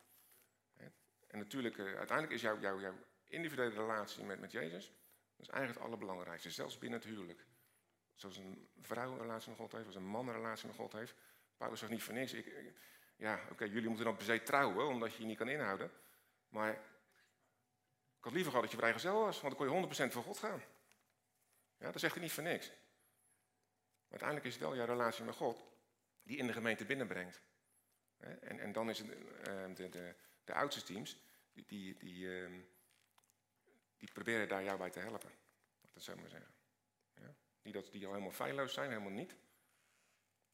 [1.29, 2.94] En natuurlijk, eh, uiteindelijk is jouw,
[3.27, 4.92] individuele relatie met, met Jezus,
[5.37, 7.47] dat eigenlijk het allerbelangrijkste, zelfs binnen het huwelijk.
[8.14, 10.92] Zoals een vrouw een relatie met God heeft, zoals een man een relatie met God
[10.92, 11.14] heeft.
[11.57, 12.33] Paulus zegt niet voor niks.
[12.33, 12.47] Ik,
[13.18, 15.90] ja, oké, jullie moeten dan per se trouwen, omdat je je niet kan inhouden.
[16.48, 16.72] Maar
[18.18, 20.38] ik had liever gehad dat je vrijgezel was, want dan kon je 100% voor God
[20.38, 20.62] gaan.
[21.78, 22.66] Ja, dat zegt hij niet voor niks.
[22.68, 25.64] Maar uiteindelijk is het wel jouw relatie met God
[26.22, 27.42] die in de gemeente binnenbrengt.
[28.16, 32.61] En, en dan is het uh, de, de, de oudste teams, die, die, die, uh,
[33.96, 35.31] die, proberen daar jou bij te helpen.
[35.92, 36.54] Dat zou ik maar zeggen.
[37.14, 37.35] Ja?
[37.62, 39.37] Niet dat die al helemaal feilloos zijn, helemaal niet.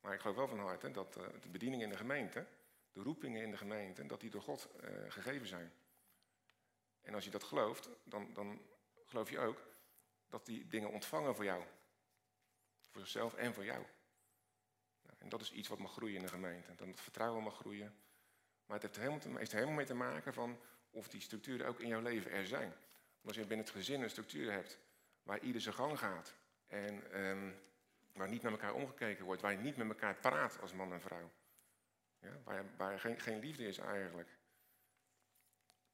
[0.05, 2.47] Maar ik geloof wel van harte dat uh, de bedieningen in de gemeente,
[2.93, 5.73] de roepingen in de gemeente, dat die door God uh, gegeven zijn.
[7.01, 8.61] En als je dat gelooft, dan, dan
[9.05, 9.67] geloof je ook
[10.29, 11.65] dat die dingen ontvangen voor jou.
[12.91, 13.85] Voor zichzelf en voor jou.
[15.03, 16.75] Nou, en dat is iets wat mag groeien in de gemeente.
[16.75, 17.97] Dat het vertrouwen mag groeien.
[18.67, 20.59] Maar het heeft helemaal, heeft helemaal mee te maken van
[20.91, 22.75] of die structuren ook in jouw leven er zijn.
[23.25, 24.79] als je binnen het gezin een structuur hebt
[25.23, 26.35] waar ieder zijn gang gaat.
[26.67, 27.55] En um,
[28.15, 29.43] waar niet met elkaar omgekeken wordt.
[29.43, 31.33] Waar je niet met elkaar praat als man en vrouw.
[32.19, 34.39] Ja, waar, waar geen, geen liefde is eigenlijk.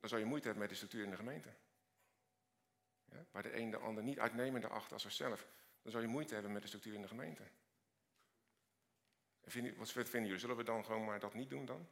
[0.00, 1.54] Dan zal je moeite hebben met de structuur in de gemeente.
[3.04, 5.46] Ja, waar de een de ander niet uitnemender acht als zichzelf.
[5.82, 7.42] Dan zal je moeite hebben met de structuur in de gemeente.
[9.44, 10.38] Vinden, wat vinden jullie?
[10.38, 11.88] Zullen we dan gewoon maar dat niet doen dan?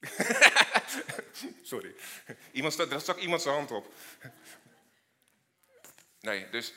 [1.62, 1.94] Sorry.
[2.52, 3.94] Iemand, daar stak iemand zijn hand op.
[6.20, 6.74] Nee, dus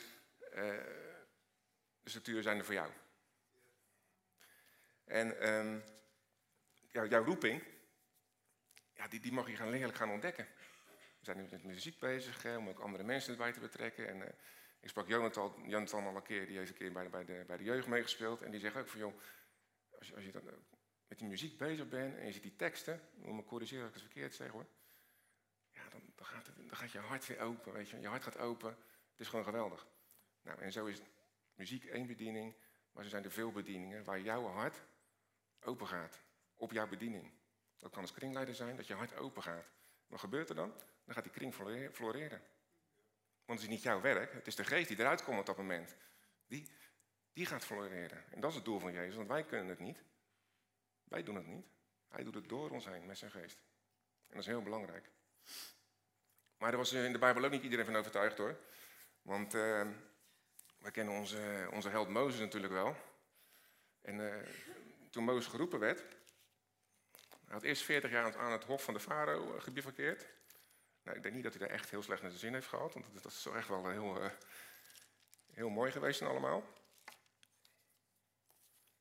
[0.54, 1.01] uh,
[2.02, 2.90] de structuren zijn er voor jou.
[5.04, 5.82] En um,
[6.90, 7.62] jouw roeping,
[8.94, 10.46] ja, die, die mag je gaan leerlijk gaan ontdekken.
[11.18, 14.08] We zijn nu met muziek bezig, hè, om ook andere mensen erbij te betrekken.
[14.08, 14.26] En uh,
[14.80, 17.44] ik sprak Jonathan, Jonathan al een keer, die heeft een keer bij de, bij de,
[17.46, 18.42] bij de jeugd meegespeeld.
[18.42, 19.20] En die zegt ook van, joh,
[19.98, 20.42] als je, als je dan
[21.08, 24.02] met die muziek bezig bent en je ziet die teksten, moet me corrigeren als ik
[24.02, 24.66] het verkeerd zeg hoor.
[25.70, 28.00] Ja, dan, dan, gaat het, dan gaat je hart weer open, weet je.
[28.00, 28.70] Je hart gaat open.
[29.10, 29.86] Het is gewoon geweldig.
[30.42, 31.00] Nou, en zo is
[31.54, 32.54] muziek één bediening,
[32.92, 34.82] maar er zijn er veel bedieningen waar jouw hart
[35.60, 36.22] open gaat.
[36.54, 37.32] Op jouw bediening.
[37.78, 39.70] Dat kan als kringleider zijn, dat je hart open gaat.
[40.06, 40.74] Wat gebeurt er dan?
[41.04, 41.54] Dan gaat die kring
[41.94, 42.42] floreren.
[43.44, 45.56] Want het is niet jouw werk, het is de geest die eruit komt op dat
[45.56, 45.96] moment.
[46.46, 46.70] Die,
[47.32, 48.32] die gaat floreren.
[48.32, 50.02] En dat is het doel van Jezus, want wij kunnen het niet.
[51.04, 51.66] Wij doen het niet.
[52.08, 53.56] Hij doet het door ons heen met zijn geest.
[54.26, 55.10] En dat is heel belangrijk.
[56.56, 58.58] Maar daar was in de Bijbel ook niet iedereen van overtuigd hoor.
[59.22, 59.88] Want uh,
[60.82, 62.96] wij kennen onze, onze held Mozes natuurlijk wel.
[64.00, 64.36] En uh,
[65.10, 66.00] toen Mozes geroepen werd,
[67.44, 70.26] hij had eerst 40 jaar aan het hof van de farao uh, gebivakkeerd.
[71.02, 72.94] Nou, ik denk niet dat hij daar echt heel slecht naar zijn zin heeft gehad,
[72.94, 74.30] want dat is echt wel heel,
[75.52, 76.60] heel mooi geweest en allemaal.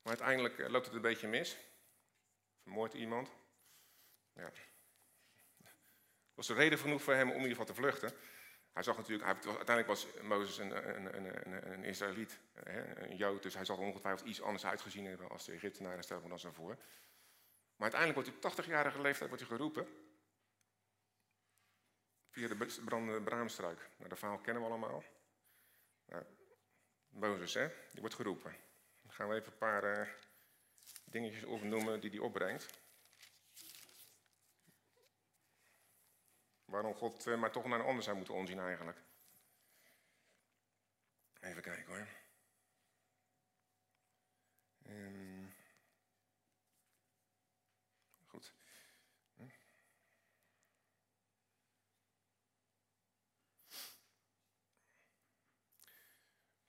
[0.01, 1.57] Maar uiteindelijk loopt het een beetje mis.
[2.61, 3.31] Vermoordt iemand.
[4.33, 4.51] Ja.
[6.33, 8.13] was er reden genoeg voor hem om in ieder geval te vluchten.
[8.73, 13.65] Hij zag natuurlijk, uiteindelijk was Mozes een, een, een, een Israëliet, een Jood, dus hij
[13.65, 16.77] zal ongetwijfeld iets anders uitgezien hebben als de Egyptenaren, stel me dan zo voor.
[17.75, 19.87] Maar uiteindelijk wordt hij op 80-jarige leeftijd wordt hij geroepen.
[22.29, 23.89] Via de brandende braamstruik.
[23.97, 25.03] Nou, dat verhaal kennen we allemaal.
[26.05, 26.23] Nou,
[27.09, 28.55] Mozes, hè, die wordt geroepen.
[29.01, 30.07] Dan gaan we even een paar uh,
[31.03, 32.80] dingetjes opnoemen die hij opbrengt.
[36.71, 38.97] Waarom God maar toch naar een ander zou moeten omzien eigenlijk.
[41.39, 42.07] Even kijken hoor.
[44.87, 45.53] Um,
[48.27, 48.53] goed.
[49.35, 49.47] Hm.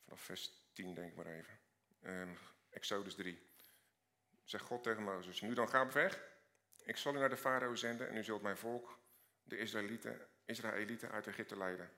[0.05, 1.59] Vanaf vers 10 denk ik maar even.
[2.03, 2.39] Um,
[2.71, 3.51] Exodus 3.
[4.45, 6.31] Zegt God tegen Mozes, nu dan ga op weg.
[6.85, 9.02] Ik zal u naar de farao zenden en u zult mijn volk
[9.43, 11.91] de Israëlieten, Israëlieten uit Egypte leiden.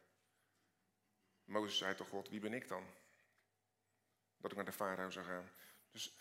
[1.45, 2.87] Mozes zei tot God, wie ben ik dan?
[4.37, 5.51] Dat ik naar de farao zou gaan.
[5.91, 6.19] Dus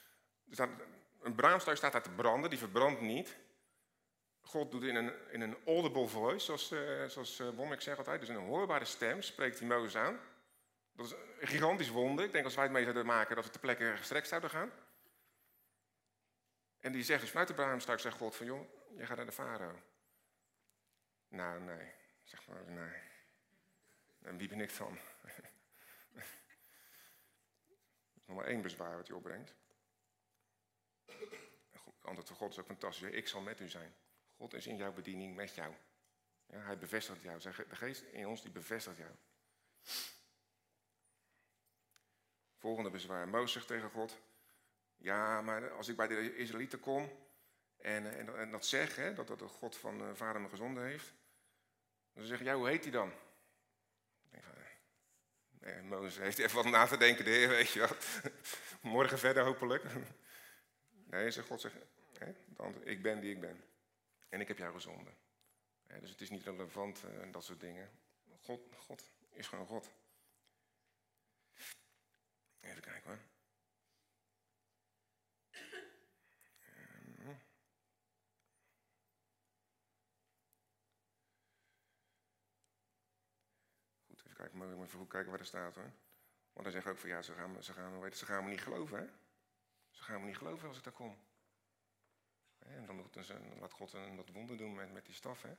[0.48, 0.70] er staat,
[1.22, 3.38] een braamstruik staat daar te branden, die verbrandt niet.
[4.42, 8.30] God doet in een, in een audible voice, zoals, uh, zoals uh, zegt altijd, dus
[8.30, 10.20] in een hoorbare stem spreekt hij Mozes aan.
[10.92, 12.26] Dat is een gigantisch wonder.
[12.26, 14.72] Ik denk als wij het mee zouden maken, dat we ter plekke gestrekt zouden gaan.
[16.80, 19.32] En die zegt dus vanuit de braamstruik, zegt God van, joh, je gaat naar de
[19.32, 19.82] farao.
[21.34, 21.92] Nou, nee.
[22.24, 23.02] Zeg maar, nee.
[24.22, 24.94] En wie ben ik dan?
[28.26, 29.56] nog maar één bezwaar wat hij opbrengt.
[32.02, 33.10] Antwoord van God is ook fantastisch.
[33.10, 33.96] Ik zal met u zijn.
[34.36, 35.74] God is in jouw bediening met jou.
[36.46, 37.40] Hij bevestigt jou.
[37.40, 39.12] De geest in ons die bevestigt jou.
[42.58, 43.28] Volgende bezwaar.
[43.28, 44.22] Mozes zegt tegen God.
[44.98, 47.12] Ja, maar als ik bij de Israëlieten kom
[47.78, 51.14] en, en, dat zeg, hè, dat, dat de God van uh, vader me gezonden heeft.
[52.14, 53.12] Dan zeg ja, hoe heet hij dan?
[54.32, 54.54] Ik van,
[55.50, 58.22] nee, Mozes heeft even wat na te denken, de heer, weet je wat.
[58.82, 59.84] Morgen verder hopelijk.
[61.06, 61.76] Nee, zegt God, zegt,
[62.18, 62.34] hè,
[62.84, 63.64] ik ben die ik ben.
[64.30, 65.18] En ik heb jou gezonden.
[66.00, 67.90] dus het is niet relevant en uh, dat soort dingen.
[68.42, 69.92] God, God is gewoon God.
[72.60, 73.20] Even kijken hoor.
[84.44, 85.92] Kijk, maar even goed kijken waar er staat hoor.
[86.54, 88.62] Want dan zeggen ook van ja, ze gaan, ze gaan, weet, ze gaan me niet
[88.62, 89.06] geloven hè.
[89.90, 91.18] Ze gaan me niet geloven als ik daar kom.
[92.60, 95.56] En dan, dan laat God een, dat wonder doen met, met die staf hè.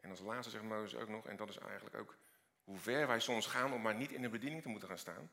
[0.00, 2.16] En als laatste zegt Mozes ook nog, en dat is eigenlijk ook
[2.64, 5.30] hoe ver wij soms gaan om maar niet in de bediening te moeten gaan staan.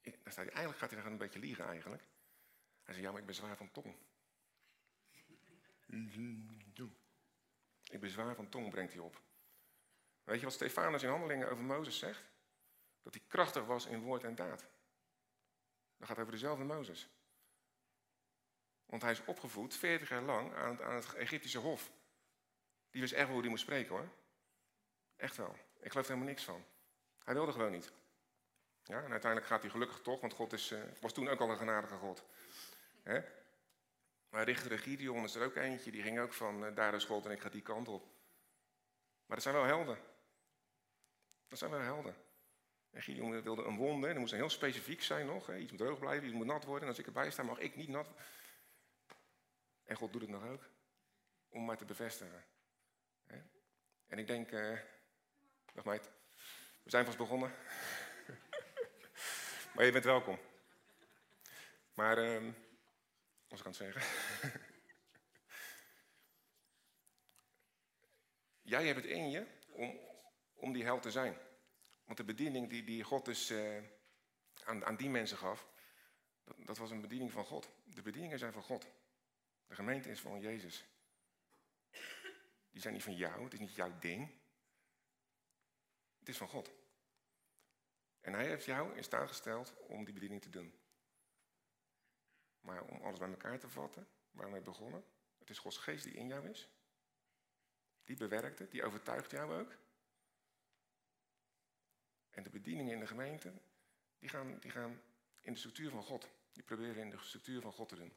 [0.00, 2.02] Ik, dan staat hij, eigenlijk gaat hij dan een beetje liegen eigenlijk.
[2.82, 3.96] Hij zegt, ja, maar ik ben zwaar van tong.
[7.90, 9.22] Ik ben zwaar van tong, brengt hij op.
[10.24, 12.24] Weet je wat Stefanus in Handelingen over Mozes zegt?
[13.02, 14.64] Dat hij krachtig was in woord en daad.
[15.96, 17.08] Dat gaat over dezelfde Mozes.
[18.86, 21.90] Want hij is opgevoed 40 jaar lang aan het, Egyptische hof.
[22.90, 24.08] Die wist echt hoe hij moest spreken hoor.
[25.16, 25.56] Echt wel.
[25.80, 26.64] Ik geloof er helemaal niks van.
[27.24, 27.92] Hij wilde gewoon niet.
[28.82, 31.50] Ja, en uiteindelijk gaat hij gelukkig toch, want God is, uh, was toen ook al
[31.50, 32.24] een genadige God.
[33.02, 33.20] Hè?
[34.28, 37.24] Maar Richter Gideon is er ook eentje, die ging ook van uh, daar is God
[37.24, 38.02] en ik ga die kant op.
[39.26, 39.98] Maar dat zijn wel helden.
[41.54, 42.16] Dat zijn wel helden.
[42.90, 45.54] En Gideon wilde een wonde, en dat moest heel specifiek zijn nog.
[45.54, 46.82] Iets moet droog blijven, iets moet nat worden.
[46.82, 48.10] En als ik erbij sta, mag ik niet nat.
[49.84, 50.68] En God doet het nog ook.
[51.48, 52.44] Om maar te bevestigen.
[54.06, 54.50] En ik denk,
[55.72, 56.10] dag meid,
[56.82, 57.54] we zijn vast begonnen.
[59.74, 60.38] maar je bent welkom.
[61.94, 62.52] Maar, uh,
[63.48, 64.02] wat ik aan het zeggen?
[68.62, 70.12] Jij hebt het in je om,
[70.54, 71.38] om die held te zijn.
[72.04, 73.82] Want de bediening die, die God dus uh,
[74.64, 75.68] aan, aan die mensen gaf,
[76.44, 77.70] dat, dat was een bediening van God.
[77.84, 78.86] De bedieningen zijn van God.
[79.66, 80.84] De gemeente is van Jezus.
[82.70, 84.30] Die zijn niet van jou, het is niet jouw ding.
[86.18, 86.72] Het is van God.
[88.20, 90.78] En hij heeft jou in staat gesteld om die bediening te doen.
[92.60, 95.04] Maar om alles bij elkaar te vatten, waar we begonnen.
[95.38, 96.68] Het is Gods geest die in jou is.
[98.04, 99.76] Die bewerkt het, die overtuigt jou ook.
[102.34, 103.52] En de bedieningen in de gemeente,
[104.18, 105.00] die gaan, die gaan
[105.40, 106.28] in de structuur van God.
[106.52, 108.12] Die proberen in de structuur van God te doen.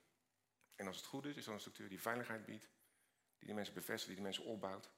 [0.75, 2.69] En als het goed is, is dat een structuur die veiligheid biedt.
[3.37, 4.91] Die de mensen bevestigt, die de mensen opbouwt.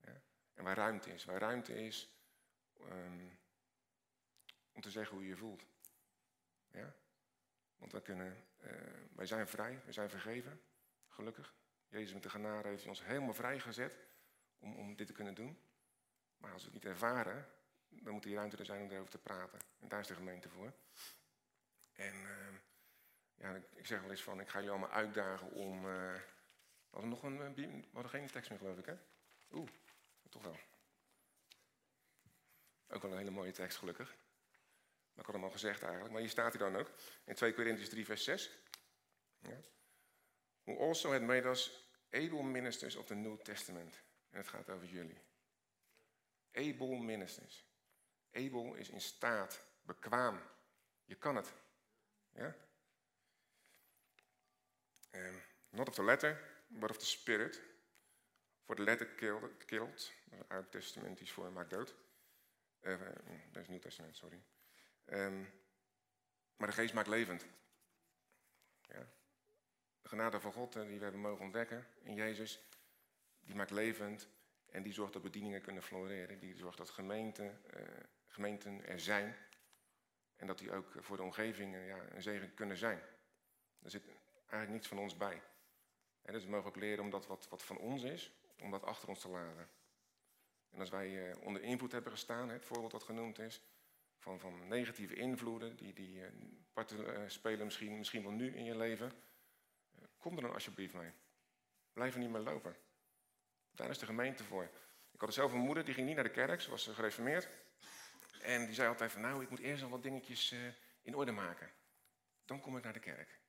[0.00, 0.22] Ja?
[0.54, 1.24] En waar ruimte is.
[1.24, 2.16] Waar ruimte is
[2.80, 3.38] um,
[4.72, 5.64] om te zeggen hoe je je voelt.
[6.70, 6.94] Ja?
[7.76, 8.70] Want wij, kunnen, uh,
[9.12, 10.60] wij zijn vrij, wij zijn vergeven,
[11.08, 11.54] gelukkig.
[11.88, 13.98] Jezus met de genade heeft ons helemaal vrijgezet
[14.58, 15.58] om, om dit te kunnen doen.
[16.36, 17.48] Maar als we het niet ervaren,
[18.02, 19.58] dan moet die ruimte er zijn om erover te praten.
[19.80, 20.72] En daar is de gemeente voor.
[21.92, 22.54] En uh,
[23.34, 25.76] ja, ik zeg wel eens van, ik ga jullie allemaal uitdagen om...
[25.76, 26.14] Uh,
[26.90, 28.94] we hadden nog een, we hadden geen tekst meer geloof ik hè?
[29.50, 29.68] Oeh,
[30.28, 30.56] toch wel.
[32.88, 34.08] Ook wel een hele mooie tekst gelukkig.
[35.12, 36.12] Maar ik had hem al gezegd eigenlijk.
[36.12, 36.90] Maar hier staat hij dan ook.
[37.24, 38.50] In 2 Corinthians 3 vers 6.
[39.38, 39.60] Ja.
[40.64, 44.02] Who also had made us able ministers of the New Testament.
[44.30, 45.20] En het gaat over jullie.
[46.52, 47.64] Able ministers.
[48.32, 50.40] Able is in staat, bekwaam.
[51.04, 51.52] Je kan het.
[52.32, 52.54] Ja?
[55.10, 57.62] Um, not of the letter, but of the spirit.
[58.64, 60.12] Voor de letter killed, killed
[60.48, 61.94] Oud Testamentisch voor maakt dood.
[62.80, 63.00] Uh,
[63.50, 64.42] dat is Nieuw Testament, sorry.
[65.06, 65.52] Um,
[66.56, 67.46] maar de geest maakt levend.
[68.80, 69.08] Ja.
[70.02, 72.60] De genade van God die we hebben mogen ontdekken in Jezus,
[73.40, 74.28] die maakt levend
[74.66, 76.38] en die zorgt dat bedieningen kunnen floreren.
[76.38, 77.82] Die zorgt dat gemeenten, uh,
[78.32, 79.36] gemeenten er zijn
[80.36, 83.00] en dat die ook voor de omgeving ja, een zegen kunnen zijn.
[83.82, 84.02] Er zit
[84.36, 85.42] eigenlijk niets van ons bij.
[86.22, 88.84] En dus we mogen ook leren om dat wat, wat van ons is, om dat
[88.84, 89.68] achter ons te laten.
[90.70, 93.62] En als wij uh, onder invloed hebben gestaan, het voorbeeld dat genoemd is,
[94.18, 96.26] van, van negatieve invloeden, die, die uh,
[96.72, 99.12] parten spelen misschien, misschien wel nu in je leven,
[100.18, 101.12] kom er dan alsjeblieft mee.
[101.92, 102.76] Blijf er niet meer lopen.
[103.70, 104.70] Daar is de gemeente voor.
[105.10, 107.48] Ik had zelf een moeder, die ging niet naar de kerk, ze was gereformeerd.
[108.42, 110.54] En die zei altijd van, nou, ik moet eerst al wat dingetjes
[111.02, 111.70] in orde maken.
[112.44, 113.40] Dan kom ik naar de kerk.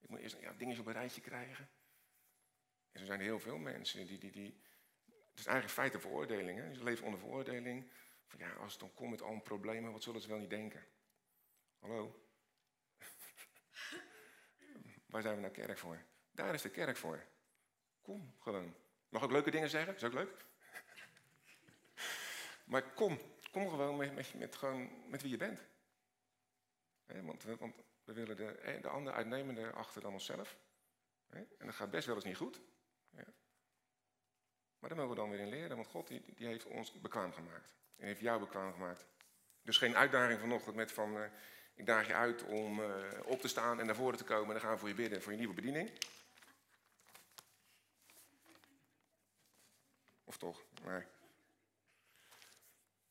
[0.00, 1.68] Ik moet eerst ja, dingetjes op een rijtje krijgen.
[2.92, 4.62] En er zijn heel veel mensen die, die, die
[5.30, 6.58] het is eigenlijk feite veroordeling.
[6.58, 6.74] Hè?
[6.74, 7.90] Ze leven onder veroordeling.
[8.26, 10.86] Van ja, als het dan komt met al problemen, wat zullen ze wel niet denken?
[11.78, 12.28] Hallo?
[15.10, 16.04] Waar zijn we naar kerk voor?
[16.30, 17.26] Daar is de kerk voor.
[18.02, 18.74] Kom gewoon.
[19.08, 19.94] Mag ook leuke dingen zeggen?
[19.94, 20.44] Is ook leuk.
[22.70, 23.18] maar kom,
[23.54, 25.60] kom gewoon met, met, met, gewoon met wie je bent.
[27.06, 30.56] want, want, we willen de, de ander uitnemender achter dan onszelf.
[31.28, 32.60] En dat gaat best wel eens niet goed.
[34.84, 37.32] Maar daar mogen we dan weer in leren, want God die, die heeft ons bekwaam
[37.32, 37.74] gemaakt.
[37.96, 39.06] En heeft jou bekwaam gemaakt.
[39.62, 41.24] Dus geen uitdaging vanochtend met van, uh,
[41.74, 42.86] ik daag je uit om uh,
[43.24, 45.22] op te staan en naar voren te komen en dan gaan we voor je bidden
[45.22, 45.90] voor je nieuwe bediening.
[50.24, 50.62] Of toch?
[50.82, 51.02] Nee.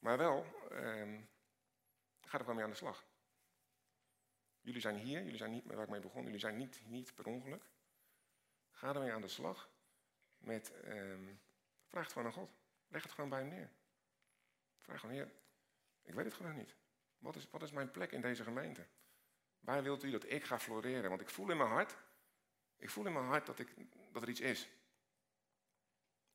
[0.03, 1.19] Maar wel, uh,
[2.21, 3.05] ga er wel mee aan de slag.
[4.61, 7.25] Jullie zijn hier, jullie zijn niet waar ik mee begon, jullie zijn niet, niet per
[7.25, 7.63] ongeluk.
[8.71, 9.69] Ga ermee aan de slag
[10.37, 11.41] met um,
[11.85, 12.55] Vraag het gewoon aan God.
[12.87, 13.69] Leg het gewoon bij hem neer.
[14.79, 15.31] Vraag gewoon, Heer,
[16.01, 16.75] ik weet het gewoon niet.
[17.17, 18.87] Wat is, wat is mijn plek in deze gemeente?
[19.59, 21.09] Waar wilt u dat ik ga floreren?
[21.09, 21.97] Want ik voel in mijn hart,
[22.77, 23.75] ik voel in mijn hart dat, ik,
[24.11, 24.69] dat er iets is.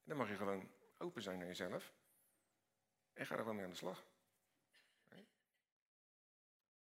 [0.03, 1.97] dan mag je gewoon open zijn naar jezelf.
[3.19, 4.05] En ga er gewoon mee aan de slag.